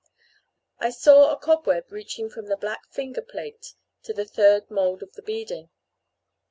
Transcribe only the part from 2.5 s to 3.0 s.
black